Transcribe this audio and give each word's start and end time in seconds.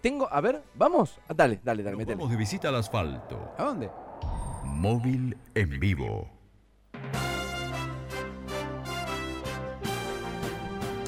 Tengo, 0.00 0.28
a 0.32 0.40
ver, 0.40 0.60
vamos. 0.76 1.18
Ah, 1.26 1.34
dale, 1.34 1.58
dale, 1.64 1.82
dale, 1.82 1.96
Nos 1.96 1.98
metele. 1.98 2.14
vamos 2.14 2.30
de 2.30 2.36
visita 2.36 2.68
al 2.68 2.76
asfalto. 2.76 3.52
¿A 3.58 3.64
dónde? 3.64 3.90
Móvil 4.62 5.36
en 5.56 5.80
vivo. 5.80 6.30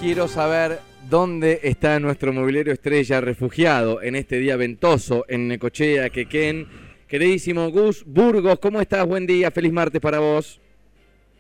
Quiero 0.01 0.27
saber 0.27 0.81
dónde 1.09 1.61
está 1.63 2.01
nuestro 2.01 2.33
mobiliario 2.33 2.73
estrella 2.73 3.21
refugiado 3.21 4.03
en 4.03 4.17
este 4.17 4.39
día 4.41 4.57
ventoso 4.57 5.25
en 5.29 5.47
Necochea, 5.47 6.11
Quequén. 6.11 6.67
Queridísimo 7.07 7.71
Gus 7.71 8.05
Burgos, 8.05 8.59
¿cómo 8.59 8.81
estás? 8.81 9.07
Buen 9.07 9.25
día, 9.25 9.53
feliz 9.53 9.73
martes 9.73 10.01
para 10.01 10.19
vos. 10.19 10.61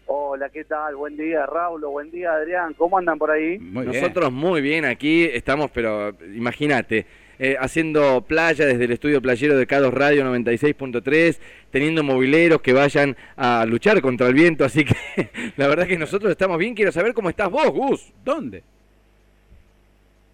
Hola, 0.06 0.50
¿qué 0.50 0.62
tal? 0.62 0.94
Buen 0.94 1.16
día, 1.16 1.46
Raúl. 1.46 1.84
Buen 1.86 2.12
día, 2.12 2.32
Adrián. 2.32 2.74
¿Cómo 2.74 2.96
andan 2.96 3.18
por 3.18 3.32
ahí? 3.32 3.58
Muy 3.58 3.86
bien. 3.86 4.02
Nosotros 4.02 4.30
muy 4.30 4.60
bien 4.60 4.84
aquí 4.84 5.24
estamos, 5.24 5.68
pero 5.72 6.10
imagínate, 6.32 7.06
eh, 7.42 7.56
haciendo 7.58 8.20
playa 8.20 8.66
desde 8.66 8.84
el 8.84 8.92
estudio 8.92 9.22
playero 9.22 9.56
de 9.56 9.66
Cados 9.66 9.94
Radio 9.94 10.24
96.3, 10.24 11.40
teniendo 11.70 12.02
mobileros 12.02 12.60
que 12.60 12.74
vayan 12.74 13.16
a 13.34 13.64
luchar 13.64 14.02
contra 14.02 14.26
el 14.26 14.34
viento, 14.34 14.62
así 14.62 14.84
que 14.84 14.94
la 15.56 15.66
verdad 15.66 15.86
que 15.86 15.96
nosotros 15.96 16.30
estamos 16.30 16.58
bien. 16.58 16.74
Quiero 16.74 16.92
saber 16.92 17.14
cómo 17.14 17.30
estás 17.30 17.50
vos, 17.50 17.70
Gus. 17.70 18.12
¿Dónde? 18.22 18.62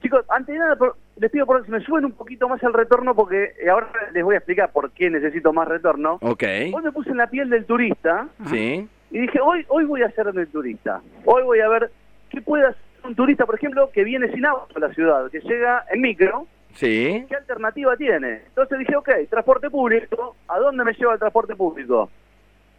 Chicos, 0.02 0.24
antes 0.28 0.52
de 0.52 0.59
nada, 0.59 0.77
les 1.19 1.30
pido 1.30 1.47
por 1.47 1.64
que 1.64 1.70
me 1.70 1.80
suben 1.80 2.06
un 2.06 2.12
poquito 2.12 2.48
más 2.48 2.61
el 2.64 2.73
retorno 2.73 3.14
porque 3.14 3.55
eh, 3.62 3.70
ahora 3.70 3.88
les 4.12 4.25
voy 4.25 4.34
a 4.34 4.38
explicar 4.38 4.73
por 4.73 4.91
qué 4.91 5.09
necesito 5.09 5.52
más 5.52 5.69
retorno. 5.69 6.19
Ok, 6.23 6.42
Hoy 6.75 6.83
me 6.83 6.91
puse 6.91 7.11
en 7.11 7.19
la 7.19 7.28
piel 7.28 7.48
del 7.48 7.66
turista 7.66 8.27
sí. 8.50 8.88
y 9.12 9.20
dije, 9.20 9.38
hoy 9.41 9.64
hoy 9.69 9.84
voy 9.84 10.02
a 10.02 10.11
ser 10.11 10.33
del 10.33 10.48
turista. 10.48 11.00
Hoy 11.25 11.45
voy 11.45 11.61
a 11.61 11.69
ver 11.69 11.92
qué 12.30 12.42
puede 12.42 12.66
hacer 12.66 12.83
un 13.05 13.14
turista, 13.14 13.47
por 13.47 13.55
ejemplo, 13.55 13.91
que 13.92 14.02
viene 14.02 14.30
sin 14.33 14.45
auto 14.45 14.77
a 14.77 14.80
la 14.80 14.92
ciudad, 14.92 15.30
que 15.30 15.38
llega 15.38 15.84
en 15.92 16.00
micro, 16.00 16.48
Sí, 16.77 17.25
¿qué 17.29 17.35
alternativa 17.37 17.97
tiene? 17.97 18.43
Entonces 18.48 18.79
dije, 18.79 18.95
ok, 18.97 19.09
transporte 19.30 19.69
público, 19.71 20.37
¿a 20.48 20.59
dónde 20.59 20.84
me 20.84 20.93
lleva 20.93 21.15
el 21.15 21.19
transporte 21.19 21.55
público? 21.56 22.11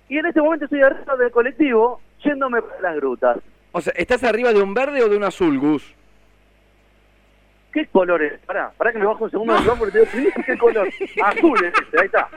Y 0.09 0.17
en 0.19 0.25
este 0.27 0.39
momento 0.41 0.65
estoy 0.65 0.81
arriba 0.81 1.15
del 1.17 1.31
colectivo, 1.31 1.99
yéndome 2.23 2.61
por 2.61 2.81
las 2.81 2.95
grutas. 2.95 3.37
o 3.71 3.81
sea, 3.81 3.93
¿estás 3.97 4.23
arriba 4.23 4.53
de 4.53 4.61
un 4.61 4.73
verde 4.73 5.03
o 5.03 5.09
de 5.09 5.17
un 5.17 5.23
azul, 5.23 5.59
Gus? 5.59 5.95
¿Qué 7.73 7.85
color 7.87 8.23
es? 8.23 8.39
Pará, 8.45 8.71
pará 8.77 8.91
que 8.91 8.97
me 8.99 9.05
bajo 9.05 9.25
un 9.25 9.31
segundo 9.31 9.53
del 9.53 9.77
porque 9.77 9.99
te 10.05 10.17
digo, 10.17 10.31
¿qué 10.45 10.57
color? 10.57 10.87
Azul 11.23 11.65
es 11.65 11.73
este, 11.79 11.99
ahí 11.99 12.05
está. 12.05 12.27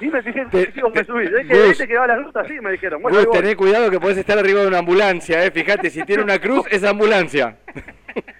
Y 0.00 0.06
me 0.08 0.22
fijé, 0.22 0.44
Te- 0.46 0.72
chicos, 0.72 0.92
me 0.92 1.00
te- 1.00 1.06
subí. 1.06 1.26
¿Ves 1.28 1.46
que, 1.46 1.54
Gus. 1.54 1.70
este 1.70 1.86
que 1.88 1.96
va 1.96 2.04
a 2.04 2.08
las 2.08 2.18
rutas? 2.24 2.46
Sí, 2.48 2.54
me 2.60 2.72
dijeron. 2.72 3.00
Bueno, 3.00 3.16
Gus, 3.18 3.54
cuidado 3.54 3.90
que 3.90 4.00
podés 4.00 4.18
estar 4.18 4.36
arriba 4.36 4.60
de 4.62 4.66
una 4.66 4.78
ambulancia, 4.78 5.44
eh. 5.44 5.50
Fíjate, 5.50 5.88
si 5.90 6.02
tiene 6.02 6.22
una 6.22 6.38
cruz, 6.40 6.66
es 6.70 6.82
ambulancia. 6.84 7.56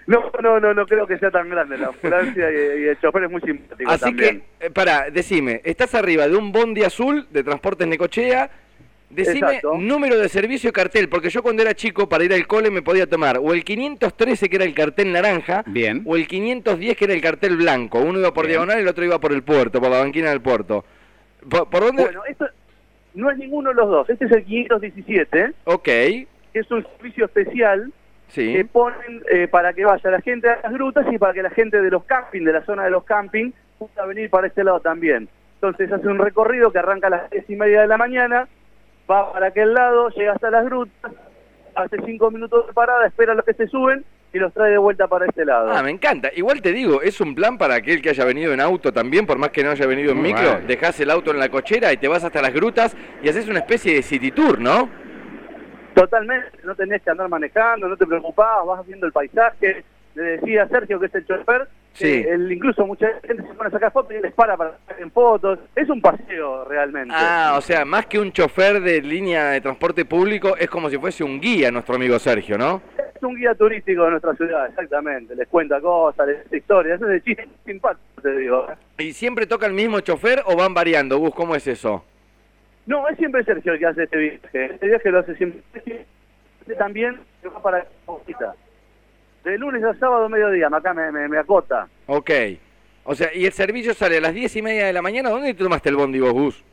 No, 0.06 0.30
no, 0.42 0.60
no, 0.60 0.74
no 0.74 0.86
creo 0.86 1.06
que 1.06 1.18
sea 1.18 1.30
tan 1.30 1.48
grande 1.48 1.78
la 1.78 1.86
ambulancia 1.88 2.50
y, 2.50 2.82
y 2.82 2.88
el 2.88 3.00
chofer 3.00 3.24
es 3.24 3.30
muy 3.30 3.40
simpático 3.40 3.90
Así 3.90 4.04
también. 4.04 4.42
que, 4.58 4.66
eh, 4.66 4.70
pará, 4.70 5.08
decime, 5.10 5.60
estás 5.64 5.94
arriba 5.94 6.28
de 6.28 6.36
un 6.36 6.52
bondi 6.52 6.82
azul 6.82 7.26
de 7.30 7.42
Transportes 7.42 7.86
Necochea. 7.86 8.50
Decime 9.10 9.38
Exacto. 9.46 9.76
número 9.78 10.18
de 10.18 10.28
servicio 10.28 10.70
y 10.70 10.72
cartel, 10.72 11.08
porque 11.08 11.30
yo 11.30 11.40
cuando 11.42 11.62
era 11.62 11.72
chico 11.74 12.08
para 12.08 12.24
ir 12.24 12.32
al 12.34 12.46
cole 12.48 12.70
me 12.70 12.82
podía 12.82 13.06
tomar 13.06 13.38
o 13.38 13.52
el 13.54 13.62
513 13.62 14.48
que 14.50 14.56
era 14.56 14.64
el 14.64 14.74
cartel 14.74 15.12
naranja, 15.12 15.62
Bien. 15.66 16.02
o 16.04 16.16
el 16.16 16.26
510 16.26 16.96
que 16.96 17.04
era 17.04 17.14
el 17.14 17.20
cartel 17.20 17.56
blanco. 17.56 18.00
Uno 18.00 18.18
iba 18.18 18.34
por 18.34 18.46
Bien. 18.46 18.54
diagonal 18.58 18.78
y 18.78 18.82
el 18.82 18.88
otro 18.88 19.04
iba 19.04 19.20
por 19.20 19.32
el 19.32 19.42
puerto, 19.44 19.80
por 19.80 19.90
la 19.90 19.98
banquina 20.00 20.30
del 20.30 20.40
puerto. 20.40 20.84
¿Por, 21.48 21.70
por 21.70 21.84
dónde? 21.84 22.02
Bueno, 22.02 22.22
esto 22.28 22.46
no 23.14 23.30
es 23.30 23.38
ninguno 23.38 23.70
de 23.70 23.76
los 23.76 23.88
dos. 23.88 24.10
Este 24.10 24.24
es 24.24 24.32
el 24.32 24.44
517, 24.44 25.52
Ok, 25.64 25.84
que 25.84 26.26
es 26.54 26.68
un 26.72 26.84
servicio 26.96 27.26
especial 27.26 27.92
sí. 28.28 28.52
que 28.52 28.64
ponen 28.64 29.22
eh, 29.30 29.48
para 29.48 29.72
que 29.72 29.84
vaya 29.84 30.10
la 30.10 30.20
gente 30.20 30.48
a 30.48 30.60
las 30.62 30.72
grutas 30.72 31.06
y 31.12 31.18
para 31.18 31.32
que 31.32 31.42
la 31.42 31.50
gente 31.50 31.80
de 31.80 31.90
los 31.90 32.04
camping, 32.04 32.42
de 32.44 32.52
la 32.52 32.64
zona 32.64 32.84
de 32.84 32.90
los 32.90 33.04
camping, 33.04 33.52
pueda 33.78 34.06
venir 34.06 34.30
para 34.30 34.46
este 34.46 34.64
lado 34.64 34.80
también. 34.80 35.28
Entonces 35.56 35.90
hace 35.90 36.08
un 36.08 36.18
recorrido 36.18 36.70
que 36.72 36.78
arranca 36.78 37.06
a 37.06 37.10
las 37.10 37.30
diez 37.30 37.48
y 37.48 37.56
media 37.56 37.80
de 37.80 37.86
la 37.86 37.96
mañana, 37.96 38.48
va 39.10 39.32
para 39.32 39.46
aquel 39.48 39.74
lado, 39.74 40.10
llega 40.10 40.32
hasta 40.32 40.50
las 40.50 40.64
grutas, 40.64 41.12
hace 41.74 41.96
cinco 42.04 42.30
minutos 42.30 42.66
de 42.66 42.72
parada, 42.72 43.06
espera 43.06 43.32
a 43.32 43.34
los 43.34 43.44
que 43.44 43.54
se 43.54 43.66
suben 43.68 44.04
y 44.34 44.38
los 44.38 44.52
trae 44.52 44.72
de 44.72 44.78
vuelta 44.78 45.06
para 45.06 45.26
este 45.26 45.44
lado. 45.44 45.70
Ah, 45.72 45.82
me 45.82 45.90
encanta. 45.90 46.28
Igual 46.34 46.60
te 46.60 46.72
digo, 46.72 47.02
es 47.02 47.20
un 47.20 47.34
plan 47.34 47.56
para 47.56 47.76
aquel 47.76 48.02
que 48.02 48.10
haya 48.10 48.24
venido 48.24 48.52
en 48.52 48.60
auto 48.60 48.92
también, 48.92 49.26
por 49.26 49.38
más 49.38 49.50
que 49.50 49.62
no 49.62 49.70
haya 49.70 49.86
venido 49.86 50.10
en 50.10 50.20
micro. 50.20 50.42
bueno. 50.42 50.66
Dejás 50.66 50.98
el 51.00 51.10
auto 51.10 51.30
en 51.30 51.38
la 51.38 51.48
cochera 51.48 51.92
y 51.92 51.96
te 51.96 52.08
vas 52.08 52.24
hasta 52.24 52.42
las 52.42 52.52
grutas 52.52 52.96
y 53.22 53.28
haces 53.28 53.48
una 53.48 53.60
especie 53.60 53.94
de 53.94 54.02
city 54.02 54.32
tour, 54.32 54.60
¿no? 54.60 54.88
Totalmente, 55.94 56.48
no 56.64 56.74
tenés 56.74 57.02
que 57.02 57.10
andar 57.10 57.28
manejando, 57.28 57.88
no 57.88 57.96
te 57.96 58.06
preocupás, 58.06 58.66
vas 58.66 58.86
viendo 58.86 59.06
el 59.06 59.12
paisaje. 59.12 59.84
Le 60.14 60.22
decía 60.22 60.62
a 60.64 60.68
Sergio, 60.68 61.00
que 61.00 61.06
es 61.06 61.14
el 61.14 61.26
chofer, 61.26 61.66
Sí. 61.92 62.22
que 62.22 62.30
él, 62.30 62.50
incluso 62.50 62.84
mucha 62.86 63.06
gente 63.24 63.42
se 63.42 63.54
pone 63.54 63.68
a 63.68 63.70
sacar 63.70 63.92
fotos 63.92 64.12
y 64.16 64.20
les 64.20 64.32
para 64.32 64.56
para 64.56 64.72
sacar 64.78 65.00
en 65.02 65.10
fotos. 65.10 65.58
Es 65.76 65.88
un 65.88 66.00
paseo 66.00 66.64
realmente. 66.64 67.14
Ah, 67.16 67.54
o 67.56 67.60
sea, 67.60 67.84
más 67.84 68.06
que 68.06 68.18
un 68.18 68.32
chofer 68.32 68.80
de 68.80 69.00
línea 69.00 69.50
de 69.50 69.60
transporte 69.60 70.04
público, 70.04 70.56
es 70.56 70.68
como 70.68 70.90
si 70.90 70.98
fuese 70.98 71.22
un 71.24 71.40
guía 71.40 71.70
nuestro 71.70 71.94
amigo 71.96 72.18
Sergio, 72.18 72.58
¿no? 72.58 72.80
Es 73.14 73.22
un 73.22 73.36
guía 73.36 73.54
turístico 73.54 74.04
de 74.04 74.10
nuestra 74.12 74.34
ciudad, 74.34 74.66
exactamente. 74.68 75.34
Les 75.36 75.46
cuenta 75.48 75.80
cosas, 75.80 76.26
les 76.26 76.42
dice 76.44 76.56
historias. 76.58 76.96
Eso 76.96 77.06
es 77.06 77.10
de 77.12 77.22
chiste 77.22 77.48
simpático, 77.64 78.22
te 78.22 78.36
digo. 78.36 78.66
¿eh? 78.98 79.02
¿Y 79.04 79.12
siempre 79.12 79.46
toca 79.46 79.66
el 79.66 79.72
mismo 79.72 80.00
chofer 80.00 80.42
o 80.46 80.56
van 80.56 80.74
variando? 80.74 81.18
Gus, 81.18 81.34
¿cómo 81.34 81.54
es 81.56 81.66
eso? 81.66 82.04
No, 82.86 83.08
es 83.08 83.16
siempre 83.16 83.44
Sergio 83.44 83.72
el 83.72 83.78
que 83.78 83.86
hace 83.86 84.02
este 84.04 84.16
viaje. 84.18 84.64
Este 84.74 84.86
viaje 84.86 85.10
lo 85.10 85.18
hace 85.20 85.34
siempre 85.36 85.60
Sergio. 85.72 85.96
Este 86.60 86.74
también 86.76 87.18
se 87.42 87.48
va 87.48 87.62
para 87.62 87.86
Cosita. 88.04 88.54
De 89.44 89.58
lunes 89.58 89.82
a 89.84 89.94
sábado, 89.94 90.28
mediodía. 90.28 90.68
Acá 90.72 90.94
me, 90.94 91.10
me, 91.12 91.28
me 91.28 91.38
acota. 91.38 91.88
Ok. 92.06 92.30
O 93.04 93.14
sea, 93.14 93.28
y 93.34 93.44
el 93.46 93.52
servicio 93.52 93.92
sale 93.94 94.16
a 94.18 94.20
las 94.20 94.32
diez 94.34 94.54
y 94.56 94.62
media 94.62 94.86
de 94.86 94.92
la 94.92 95.02
mañana. 95.02 95.28
¿Dónde 95.30 95.52
te 95.54 95.62
tomaste 95.62 95.90
el 95.90 95.96
bondi 95.96 96.20
vos, 96.20 96.32
Gus? 96.32 96.64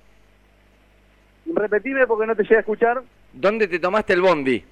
Repetime 1.54 2.08
porque 2.08 2.28
no 2.28 2.36
te 2.36 2.44
llegué 2.44 2.58
a 2.58 2.60
escuchar. 2.60 3.02
¿Dónde 3.34 3.68
te 3.68 3.80
tomaste 3.80 4.14
el 4.14 4.22
bondi? 4.22 4.64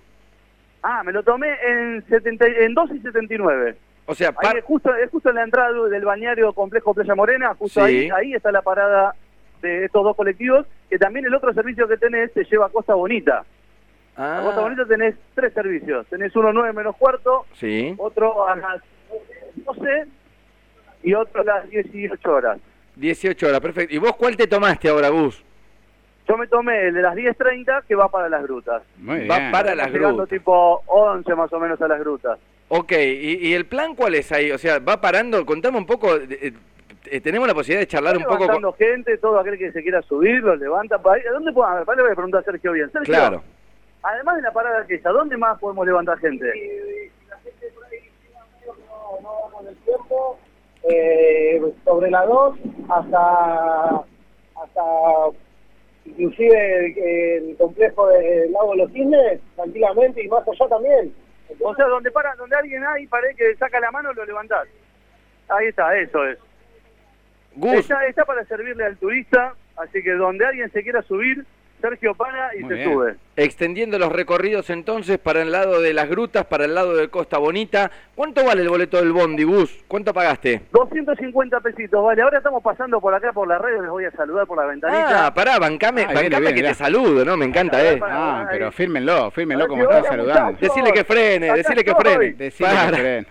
Ah, 0.81 1.03
me 1.03 1.11
lo 1.11 1.23
tomé 1.23 1.49
en, 1.67 2.05
70, 2.07 2.47
y- 2.47 2.55
en 2.63 2.73
2 2.73 2.91
y 2.95 2.99
79. 2.99 3.75
O 4.05 4.15
sea, 4.15 4.29
Ahí 4.29 4.35
par- 4.41 4.57
es 4.57 4.63
justo, 4.63 4.95
es 4.95 5.09
justo 5.09 5.29
en 5.29 5.35
la 5.35 5.43
entrada 5.43 5.71
del 5.89 6.05
balneario 6.05 6.53
complejo 6.53 6.93
Playa 6.93 7.15
Morena, 7.15 7.53
justo 7.55 7.85
Sí. 7.85 8.09
ahí, 8.09 8.09
ahí 8.09 8.33
está 8.33 8.51
la 8.51 8.61
parada 8.61 9.13
de 9.61 9.85
estos 9.85 10.03
dos 10.03 10.15
colectivos, 10.15 10.65
que 10.89 10.97
también 10.97 11.25
el 11.25 11.35
otro 11.35 11.53
servicio 11.53 11.87
que 11.87 11.97
tenés 11.97 12.33
te 12.33 12.43
lleva 12.45 12.65
a 12.67 12.69
Costa 12.69 12.93
Bonita. 12.95 13.43
A 14.15 14.41
Costa 14.43 14.59
Ah, 14.59 14.63
Bonita 14.63 14.85
tenés 14.85 15.15
tres 15.35 15.53
servicios, 15.53 16.05
tenés 16.07 16.35
uno 16.35 16.51
9 16.51 16.73
menos 16.73 16.95
cuarto, 16.97 17.45
sí. 17.53 17.93
otro 17.97 18.47
a 18.47 18.55
las 18.55 18.81
12 19.55 20.05
y 21.03 21.13
otro 21.13 21.41
a 21.41 21.43
las 21.45 21.69
18 21.69 22.31
horas. 22.31 22.59
18 22.95 23.47
horas, 23.47 23.61
perfecto. 23.61 23.95
¿Y 23.95 23.97
vos 23.97 24.15
cuál 24.17 24.35
te 24.35 24.47
tomaste 24.47 24.89
ahora, 24.89 25.09
Gus? 25.09 25.41
Yo 26.27 26.37
me 26.37 26.47
tomé 26.47 26.87
el 26.89 26.93
de 26.93 27.01
las 27.01 27.15
10.30 27.15 27.83
que 27.87 27.95
va 27.95 28.09
para 28.09 28.29
las 28.29 28.43
grutas. 28.43 28.83
Muy 28.97 29.25
Va 29.27 29.49
para 29.51 29.73
las 29.73 29.87
Estamos 29.87 29.93
llegando 29.93 30.17
grutas. 30.17 30.29
tipo 30.29 30.83
11 30.87 31.35
más 31.35 31.51
o 31.53 31.59
menos 31.59 31.81
a 31.81 31.87
las 31.87 31.99
grutas. 31.99 32.37
Ok, 32.67 32.91
¿y, 32.91 33.47
y 33.47 33.53
el 33.53 33.65
plan 33.65 33.95
cuál 33.95 34.13
es 34.15 34.31
ahí? 34.31 34.51
O 34.51 34.57
sea, 34.59 34.77
va 34.79 35.01
parando, 35.01 35.43
contame 35.45 35.77
un 35.79 35.87
poco, 35.87 36.19
eh, 37.05 37.21
tenemos 37.21 37.47
la 37.47 37.53
posibilidad 37.53 37.81
de 37.81 37.87
charlar 37.87 38.17
un 38.17 38.23
poco 38.23 38.37
con... 38.37 38.47
levantando 38.47 38.73
gente, 38.73 39.17
todo 39.17 39.39
aquel 39.39 39.57
que 39.57 39.71
se 39.71 39.81
quiera 39.81 40.01
subir, 40.01 40.41
los 40.43 40.59
levanta. 40.59 40.97
para- 41.01 41.21
¿A 41.21 41.33
dónde 41.33 41.51
puedo? 41.53 41.67
A 41.67 41.83
ver, 41.83 41.97
le 41.97 42.03
voy 42.03 42.11
a 42.11 42.15
preguntar 42.15 42.41
a 42.41 42.43
Sergio 42.43 42.71
bien. 42.73 42.91
Sergio, 42.91 43.13
Claro. 43.13 43.43
además 44.03 44.35
de 44.37 44.41
la 44.43 44.51
parada 44.51 44.85
que 44.85 45.01
¿a 45.03 45.09
dónde 45.09 45.37
más 45.37 45.59
podemos 45.59 45.85
levantar 45.85 46.17
gente? 46.19 46.47
eh, 50.83 51.61
sobre 51.83 52.09
la 52.09 52.25
2 52.25 52.55
hasta 52.89 54.01
hasta 54.61 54.81
inclusive 56.05 56.85
el, 56.85 57.49
el 57.49 57.57
complejo 57.57 58.07
del 58.07 58.51
lago 58.51 58.71
de 58.71 58.77
los 58.77 58.91
cisnes 58.91 59.41
tranquilamente 59.55 60.23
y 60.23 60.27
más 60.29 60.47
allá 60.47 60.67
también 60.69 61.13
O 61.61 61.75
sea, 61.75 61.85
donde 61.87 62.11
para, 62.11 62.33
donde 62.35 62.55
alguien 62.55 62.83
hay, 62.85 63.07
parece 63.07 63.35
que 63.35 63.55
saca 63.57 63.79
la 63.79 63.91
mano, 63.91 64.13
lo 64.13 64.23
levantás. 64.25 64.67
Ahí 65.49 65.67
está, 65.67 65.97
eso 65.97 66.23
es. 66.25 66.37
Gus, 67.55 67.73
Está, 67.79 68.05
está 68.05 68.25
para 68.25 68.43
servirle 68.45 68.85
al 68.85 68.97
turista, 68.97 69.55
así 69.77 70.01
que 70.03 70.11
donde 70.13 70.45
alguien 70.45 70.71
se 70.71 70.83
quiera 70.83 71.01
subir, 71.03 71.45
Sergio 71.81 72.13
para 72.15 72.55
y 72.55 72.59
Muy 72.61 72.69
se 72.69 72.75
bien. 72.75 72.89
sube. 72.93 73.15
Extendiendo 73.43 73.97
los 73.97 74.11
recorridos 74.11 74.69
entonces 74.69 75.17
para 75.17 75.41
el 75.41 75.51
lado 75.51 75.81
de 75.81 75.93
las 75.93 76.09
grutas, 76.09 76.45
para 76.45 76.65
el 76.65 76.75
lado 76.75 76.95
de 76.95 77.07
Costa 77.09 77.37
Bonita. 77.37 77.89
¿Cuánto 78.15 78.43
vale 78.43 78.61
el 78.63 78.69
boleto 78.69 78.97
del 78.97 79.13
bondi, 79.13 79.43
Gus? 79.43 79.83
¿Cuánto 79.87 80.13
pagaste? 80.13 80.61
250 80.71 81.59
pesitos, 81.61 82.03
vale. 82.03 82.21
Ahora 82.21 82.37
estamos 82.39 82.61
pasando 82.61 82.99
por 82.99 83.13
acá 83.13 83.31
por 83.31 83.47
la 83.47 83.57
red, 83.57 83.79
les 83.81 83.89
voy 83.89 84.03
a 84.05 84.11
saludar 84.11 84.45
por 84.45 84.57
la 84.57 84.65
ventanita. 84.65 85.27
Ah, 85.27 85.33
pará, 85.33 85.57
bancame, 85.57 86.01
Ah, 86.03 86.07
bancame 86.07 86.29
viene, 86.29 86.47
que 86.49 86.53
mirá. 86.55 86.69
te 86.69 86.75
saludo, 86.75 87.23
¿no? 87.23 87.37
Me 87.37 87.45
encanta, 87.45 87.81
¿eh? 87.83 87.99
Ah, 88.03 88.45
pero 88.51 88.71
fírmenlo, 88.73 89.31
fírmenlo 89.31 89.67
como 89.67 89.83
están 89.83 90.03
saludando. 90.03 90.51
muchachos. 90.51 90.61
Decile 90.75 90.91
que 90.91 91.03
frene, 91.05 91.45
Acá 91.49 91.55
decile 91.57 91.83
que 91.83 91.95
frene. 91.95 92.33
Decile 92.33 92.69
Para. 92.69 92.91
que, 92.91 92.97
creen. 92.97 93.27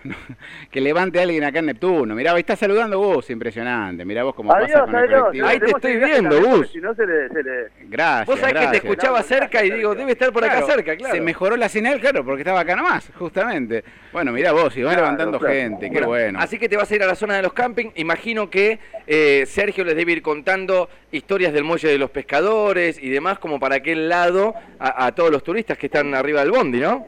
que 0.71 0.81
levante 0.81 1.19
a 1.19 1.23
alguien 1.23 1.43
acá 1.43 1.59
en 1.59 1.67
Neptuno. 1.67 2.15
Mirá, 2.15 2.31
ahí 2.33 2.39
está 2.39 2.55
saludando 2.55 2.97
vos, 2.97 3.29
impresionante. 3.29 4.03
Mirá 4.05 4.23
vos 4.23 4.33
cómo 4.33 4.51
Adiós, 4.53 4.71
pasa 4.71 4.85
con 4.85 4.95
el 4.95 5.09
colectivo. 5.09 5.47
Ahí 5.47 5.59
te 5.59 5.65
estoy 5.67 5.97
viendo, 5.97 6.41
Gus. 6.41 6.71
Si 6.71 6.79
no 6.79 6.95
se 6.95 7.05
le, 7.05 7.29
se 7.29 7.43
le... 7.43 7.67
Gracias, 7.89 8.25
Vos 8.27 8.39
sabés 8.39 8.55
que 8.59 8.67
te 8.67 8.77
escuchaba 8.77 9.21
cerca 9.21 9.63
y 9.63 9.69
digo, 9.71 9.93
debe 9.99 10.13
estar 10.13 10.31
por 10.31 10.43
acá 10.43 10.63
cerca, 10.63 10.95
claro. 10.97 11.13
Se 11.13 11.21
mejoró 11.21 11.55
la 11.55 11.69
señal, 11.69 11.99
claro, 11.99 12.25
porque 12.25 12.41
estaba 12.41 12.61
acá 12.61 12.75
nomás, 12.75 13.11
justamente. 13.17 13.83
Bueno, 14.11 14.31
mirá 14.31 14.51
vos, 14.51 14.75
y 14.75 14.81
van 14.81 14.93
Claro, 14.93 15.05
levantando 15.05 15.39
claro. 15.39 15.53
gente, 15.53 15.91
qué 15.91 16.01
bueno. 16.01 16.39
Así 16.41 16.57
que 16.57 16.67
te 16.67 16.75
vas 16.77 16.89
a 16.91 16.95
ir 16.95 17.03
a 17.03 17.07
la 17.07 17.15
zona 17.15 17.35
de 17.35 17.43
los 17.43 17.53
camping. 17.53 17.91
Imagino 17.95 18.49
que 18.49 18.79
eh, 19.05 19.43
Sergio 19.45 19.83
les 19.83 19.95
debe 19.95 20.13
ir 20.13 20.21
contando 20.21 20.89
historias 21.11 21.53
del 21.53 21.63
muelle 21.63 21.89
de 21.89 21.97
los 21.99 22.09
pescadores 22.09 22.97
y 23.01 23.09
demás, 23.09 23.37
como 23.39 23.59
para 23.59 23.75
aquel 23.75 24.09
lado 24.09 24.55
a, 24.79 25.05
a 25.05 25.11
todos 25.13 25.29
los 25.31 25.43
turistas 25.43 25.77
que 25.77 25.85
están 25.85 26.15
arriba 26.15 26.41
del 26.41 26.51
bondi, 26.51 26.79
¿no? 26.79 27.07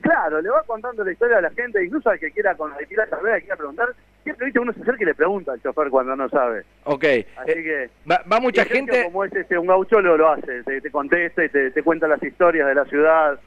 Claro, 0.00 0.40
le 0.40 0.48
va 0.48 0.62
contando 0.62 1.02
la 1.04 1.10
historia 1.12 1.38
a 1.38 1.40
la 1.40 1.50
gente, 1.50 1.84
incluso 1.84 2.08
al 2.08 2.18
que 2.20 2.30
quiera 2.30 2.54
con 2.54 2.70
la 2.70 2.78
que 2.78 2.86
quiera 2.86 3.06
saber, 3.08 3.34
que 3.36 3.40
quiera 3.42 3.56
preguntar. 3.56 3.88
Siempre 4.28 4.44
viste 4.44 4.60
uno 4.60 4.74
se 4.74 4.82
acerca 4.82 5.02
y 5.02 5.06
le 5.06 5.14
pregunta 5.14 5.52
al 5.52 5.62
chofer 5.62 5.88
cuando 5.88 6.14
no 6.14 6.28
sabe. 6.28 6.64
Ok. 6.84 7.02
Así 7.02 7.50
Eh, 7.50 7.62
que 7.62 7.90
va, 8.10 8.20
va 8.30 8.40
mucha 8.40 8.66
gente. 8.66 9.04
Como 9.04 9.24
es 9.24 9.32
este, 9.34 9.56
un 9.56 9.66
gaucholo 9.66 10.18
lo 10.18 10.28
hace, 10.30 10.62
te, 10.64 10.82
te 10.82 10.90
contesta 10.90 11.42
y 11.46 11.48
te, 11.48 11.70
te 11.70 11.82
cuenta 11.82 12.06
las 12.06 12.22
historias 12.22 12.68
de 12.68 12.74
la 12.74 12.84
ciudad. 12.84 13.40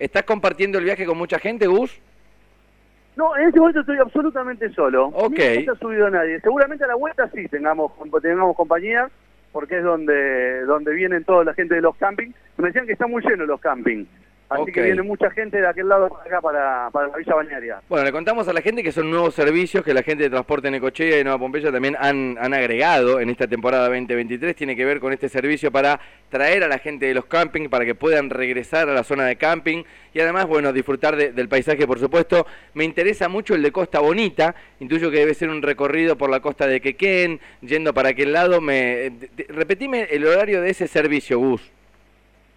¿Estás 0.00 0.24
compartiendo 0.24 0.78
el 0.78 0.84
viaje 0.84 1.06
con 1.06 1.16
mucha 1.16 1.38
gente, 1.38 1.68
Gus? 1.68 2.00
No, 3.14 3.36
en 3.36 3.46
este 3.46 3.60
momento 3.60 3.78
estoy 3.78 3.98
absolutamente 3.98 4.70
solo. 4.70 5.06
Ok. 5.06 5.30
No 5.30 5.36
se 5.36 5.70
ha 5.70 5.74
subido 5.76 6.10
nadie. 6.10 6.40
Seguramente 6.40 6.82
a 6.82 6.88
la 6.88 6.96
vuelta 6.96 7.30
sí 7.32 7.46
tengamos 7.46 7.92
tengamos 8.20 8.56
compañía, 8.56 9.08
porque 9.52 9.78
es 9.78 9.84
donde 9.84 10.62
donde 10.62 10.92
vienen 10.94 11.22
toda 11.22 11.44
la 11.44 11.54
gente 11.54 11.76
de 11.76 11.80
los 11.80 11.94
campings. 11.96 12.34
Me 12.56 12.66
decían 12.66 12.86
que 12.86 12.94
están 12.94 13.12
muy 13.12 13.22
llenos 13.22 13.46
los 13.46 13.60
campings. 13.60 14.08
Así 14.54 14.72
que 14.72 14.82
viene 14.82 15.02
mucha 15.02 15.30
gente 15.30 15.60
de 15.60 15.66
aquel 15.66 15.88
lado 15.88 16.08
para 16.08 16.22
acá, 16.24 16.40
para, 16.40 16.90
para 16.90 17.08
la 17.08 17.16
Villa 17.16 17.34
Balnearia. 17.34 17.80
Bueno, 17.88 18.04
le 18.04 18.12
contamos 18.12 18.46
a 18.48 18.52
la 18.52 18.60
gente 18.60 18.82
que 18.82 18.92
son 18.92 19.10
nuevos 19.10 19.34
servicios 19.34 19.84
que 19.84 19.94
la 19.94 20.02
gente 20.02 20.24
de 20.24 20.30
Transporte 20.30 20.70
Necochea 20.70 21.20
y 21.20 21.24
Nueva 21.24 21.38
Pompeya 21.38 21.70
también 21.72 21.96
han, 21.98 22.36
han 22.40 22.54
agregado 22.54 23.20
en 23.20 23.30
esta 23.30 23.46
temporada 23.46 23.88
2023. 23.88 24.54
Tiene 24.56 24.76
que 24.76 24.84
ver 24.84 25.00
con 25.00 25.12
este 25.12 25.28
servicio 25.28 25.70
para 25.72 26.00
traer 26.28 26.64
a 26.64 26.68
la 26.68 26.78
gente 26.78 27.06
de 27.06 27.14
los 27.14 27.26
campings 27.26 27.68
para 27.68 27.84
que 27.84 27.94
puedan 27.94 28.30
regresar 28.30 28.88
a 28.88 28.94
la 28.94 29.04
zona 29.04 29.26
de 29.26 29.36
camping 29.36 29.82
y 30.14 30.20
además, 30.20 30.46
bueno, 30.46 30.72
disfrutar 30.72 31.16
de- 31.16 31.32
del 31.32 31.48
paisaje, 31.48 31.86
por 31.86 31.98
supuesto. 31.98 32.46
Me 32.74 32.84
interesa 32.84 33.28
mucho 33.28 33.54
el 33.54 33.62
de 33.62 33.72
Costa 33.72 34.00
Bonita. 34.00 34.54
Intuyo 34.80 35.10
que 35.10 35.18
debe 35.18 35.34
ser 35.34 35.48
un 35.48 35.62
recorrido 35.62 36.16
por 36.16 36.30
la 36.30 36.40
costa 36.40 36.66
de 36.66 36.80
Quequén, 36.80 37.40
yendo 37.60 37.94
para 37.94 38.10
aquel 38.10 38.32
lado. 38.32 38.60
Me, 38.60 39.12
repetime 39.48 40.08
el 40.10 40.26
horario 40.26 40.60
de 40.60 40.70
ese 40.70 40.86
servicio, 40.88 41.38
Gus. 41.38 41.70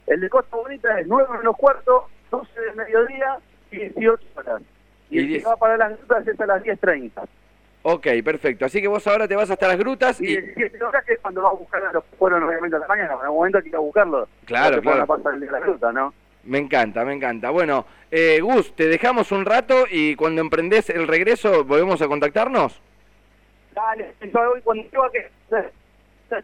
El 0.07 0.21
de 0.21 0.29
Costa 0.29 0.55
Bonita 0.55 0.99
es 0.99 1.07
9 1.07 1.27
menos 1.39 1.55
cuarto, 1.57 2.07
12 2.31 2.61
de 2.61 2.71
mediodía 2.73 3.37
y 3.71 3.77
18 3.77 4.23
horas. 4.35 4.61
Y, 5.09 5.15
Y 5.15 5.19
el 5.19 5.27
diez- 5.29 5.43
que 5.43 5.49
va 5.49 5.57
para 5.57 5.77
las 5.77 5.97
grutas 5.97 6.27
es 6.27 6.39
a 6.39 6.45
las 6.45 6.63
10.30. 6.63 7.23
Ok, 7.87 8.07
perfecto. 8.23 8.65
Así 8.65 8.81
que 8.81 8.87
vos 8.87 9.05
ahora 9.07 9.27
te 9.27 9.35
vas 9.35 9.49
hasta 9.49 9.67
las 9.67 9.77
grutas 9.77 10.19
Y 10.19 10.31
y... 10.31 10.35
el 10.35 10.45
17 10.55 10.83
horas 10.83 11.05
que 11.05 11.13
es 11.13 11.19
cuando 11.19 11.43
va 11.43 11.49
a 11.49 11.53
buscar 11.53 11.83
a 11.85 11.91
los 11.93 12.03
que 12.03 12.15
fueron 12.17 12.43
obviamente 12.43 12.75
a 12.75 12.79
la 12.79 12.87
mañana. 12.87 13.13
En 13.13 13.19
algún 13.21 13.37
momento 13.37 13.57
hay 13.59 13.63
que 13.63 13.69
ir 13.69 13.75
a 13.75 13.79
buscarlo. 13.79 14.27
Claro, 14.45 14.81
claro. 14.81 15.05
pasar 15.05 15.35
el 15.35 15.39
de 15.41 15.51
la 15.51 15.59
gruta, 15.59 15.91
¿no? 15.91 16.13
Me 16.43 16.57
encanta, 16.59 17.05
me 17.05 17.13
encanta. 17.13 17.49
Bueno, 17.51 17.85
eh, 18.11 18.39
Gus, 18.41 18.75
te 18.75 18.87
dejamos 18.87 19.31
un 19.31 19.45
rato 19.45 19.85
y 19.89 20.15
cuando 20.15 20.41
emprendés 20.41 20.89
el 20.91 21.07
regreso, 21.07 21.63
¿volvemos 21.63 22.01
a 22.01 22.07
contactarnos? 22.07 22.79
Dale, 23.73 24.13
entonces 24.21 24.51
hoy 24.53 24.61
cuando 24.61 24.83
yo 24.91 25.11
que 25.11 25.19
el 25.57 25.65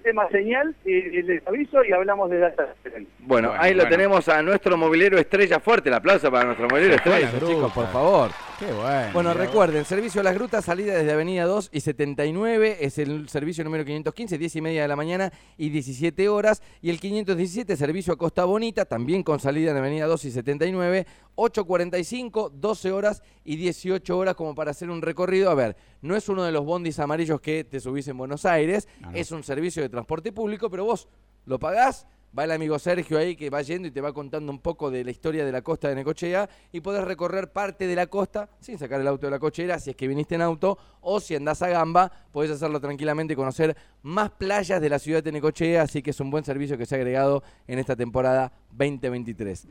tema 0.04 0.28
señal 0.30 0.76
y, 0.86 0.92
y 0.94 1.22
les 1.24 1.48
aviso 1.48 1.84
y 1.84 1.92
hablamos 1.92 2.30
de 2.30 2.40
data. 2.40 2.68
Bueno, 2.84 3.08
Bueno, 3.20 3.54
ahí 3.58 3.74
lo 3.74 3.88
tenemos 3.88 4.28
a 4.30 4.42
nuestro 4.42 4.78
movilero 4.78 5.18
estrella 5.18 5.60
fuerte. 5.60 5.90
El 5.90 5.96
aplauso 5.96 6.32
para 6.32 6.46
nuestro 6.46 6.68
movilero 6.68 6.96
estrella, 6.96 7.30
chicos, 7.40 7.72
por 7.74 7.88
favor. 7.88 8.32
Qué 8.62 8.72
bueno. 8.72 9.10
Bueno, 9.14 9.34
recuerden, 9.34 9.84
servicio 9.86 10.22
a 10.22 10.24
las 10.24 10.36
grutas, 10.36 10.64
salida 10.66 10.94
desde 10.94 11.12
Avenida 11.12 11.46
2 11.46 11.72
y 11.74 11.82
79, 11.82 12.78
es 12.82 13.00
el 13.00 13.28
servicio 13.28 13.64
número 13.64 13.84
515, 13.84 14.38
10 14.38 14.56
y 14.58 14.62
media 14.62 14.84
de 14.84 14.88
la 14.88 14.96
mañana 14.96 15.34
y 15.58 15.70
17 15.70 16.30
horas. 16.30 16.62
Y 16.80 16.92
el 16.92 17.00
517, 17.00 17.76
servicio 17.76 18.14
a 18.14 18.18
Costa 18.18 18.46
Bonita, 18.46 18.86
también 18.86 19.24
con 19.24 19.40
salida 19.40 19.72
en 19.72 19.78
Avenida 19.78 20.06
2 20.06 20.26
y 20.26 20.32
79, 20.32 21.08
8.45, 21.36 22.52
12 22.52 22.92
horas 22.92 23.24
y 23.44 23.56
18 23.56 24.16
horas 24.16 24.36
como 24.36 24.54
para 24.54 24.70
hacer 24.70 24.92
un 24.92 25.02
recorrido. 25.02 25.50
A 25.50 25.56
ver, 25.56 25.76
no 26.04 26.16
es 26.16 26.30
uno 26.30 26.44
de 26.44 26.52
los 26.52 26.64
bondis 26.64 27.00
amarillos 27.00 27.42
que 27.42 27.64
te 27.64 27.80
subís 27.80 28.08
en 28.10 28.18
Buenos 28.20 28.46
Aires, 28.46 28.88
No, 29.00 29.10
no. 29.10 29.18
es 29.18 29.32
un 29.32 29.42
servicio 29.42 29.82
de 29.82 29.90
transporte 29.90 30.32
público, 30.32 30.70
pero 30.70 30.86
vos 30.86 31.08
lo 31.48 31.58
pagás. 31.58 32.06
Va 32.38 32.46
el 32.46 32.52
amigo 32.52 32.80
Sergio 32.80 33.18
ahí 33.18 33.36
que 33.36 33.50
va 33.50 33.62
yendo 33.62 33.90
y 33.90 33.92
te 33.92 34.00
va 34.00 34.14
contando 34.14 34.54
un 34.54 34.60
poco 34.60 34.90
de 34.90 35.04
la 35.04 35.12
historia 35.12 35.44
de 35.44 35.52
la 35.52 35.62
costa 35.62 35.90
de 35.90 35.96
Necochea 35.96 36.50
y 36.72 36.80
podés 36.80 37.04
recorrer 37.04 37.52
parte 37.52 37.88
de 37.88 37.96
la 37.96 38.08
costa 38.08 38.50
sin 38.62 38.78
sacar 38.78 39.02
el 39.02 39.08
auto 39.08 39.28
de 39.28 39.32
la 39.32 39.40
cochera 39.40 39.80
si 39.80 39.90
es 39.90 39.98
que 39.98 40.08
viniste 40.08 40.36
en 40.36 40.42
auto 40.42 40.78
o 41.02 41.20
si 41.20 41.36
andás 41.36 41.62
a 41.62 41.68
Gamba, 41.68 42.10
podés 42.32 42.52
hacerlo 42.52 42.80
tranquilamente 42.80 43.34
y 43.34 43.36
conocer 43.36 43.76
más 44.02 44.32
playas 44.32 44.80
de 44.80 44.90
la 44.90 45.00
ciudad 45.00 45.22
de 45.22 45.34
Necochea, 45.34 45.82
así 45.82 46.02
que 46.02 46.12
es 46.12 46.20
un 46.22 46.32
buen 46.32 46.46
servicio 46.46 46.78
que 46.78 46.86
se 46.86 46.96
ha 46.96 47.00
agregado 47.00 47.44
en 47.68 47.80
esta 47.80 47.98
temporada 47.98 48.54
2023. 48.72 49.68